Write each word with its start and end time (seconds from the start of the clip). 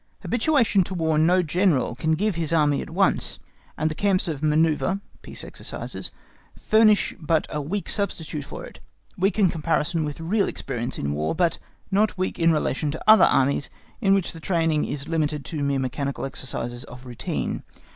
Habituation 0.21 0.83
to 0.85 0.95
War 0.95 1.19
no 1.19 1.43
General 1.43 1.93
can 1.93 2.13
give 2.13 2.33
his 2.33 2.51
Army 2.51 2.81
at 2.81 2.89
once, 2.89 3.37
and 3.77 3.87
the 3.87 3.93
camps 3.93 4.27
of 4.27 4.41
manœuvre 4.41 4.99
(peace 5.21 5.43
exercises) 5.43 6.11
furnish 6.59 7.13
but 7.19 7.45
a 7.51 7.61
weak 7.61 7.87
substitute 7.87 8.43
for 8.43 8.65
it, 8.65 8.79
weak 9.15 9.37
in 9.37 9.49
comparison 9.49 10.03
with 10.03 10.19
real 10.19 10.47
experience 10.47 10.97
in 10.97 11.13
War, 11.13 11.35
but 11.35 11.59
not 11.91 12.17
weak 12.17 12.39
in 12.39 12.51
relation 12.51 12.89
to 12.89 13.03
other 13.07 13.25
Armies 13.25 13.69
in 14.01 14.15
which 14.15 14.33
the 14.33 14.39
training 14.39 14.85
is 14.85 15.07
limited 15.07 15.45
to 15.45 15.61
mere 15.61 15.77
mechanical 15.77 16.25
exercises 16.25 16.83
of 16.85 17.05
routine. 17.05 17.61